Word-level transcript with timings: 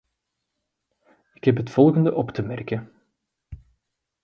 Ik 1.33 1.43
heb 1.43 1.57
het 1.57 1.69
volgende 1.69 2.13
op 2.15 2.31
te 2.31 2.41
merken. 2.41 2.91